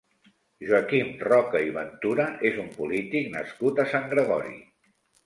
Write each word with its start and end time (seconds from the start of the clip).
Joaquim 0.69 1.11
Roca 1.25 1.61
i 1.65 1.69
Ventura 1.75 2.25
és 2.51 2.57
un 2.63 2.71
polític 2.79 3.29
nascut 3.35 3.83
a 3.85 3.87
Sant 3.93 4.09
Gregori. 4.15 4.57